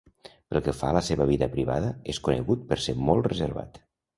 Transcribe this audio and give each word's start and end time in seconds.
Pel 0.53 0.61
que 0.67 0.73
fa 0.77 0.87
a 0.93 0.95
la 0.97 1.03
seva 1.09 1.27
vida 1.33 1.49
privada, 1.57 1.93
és 2.15 2.23
conegut 2.29 2.67
per 2.73 2.81
ser 2.87 2.99
molt 3.11 3.31
reservat. 3.33 3.83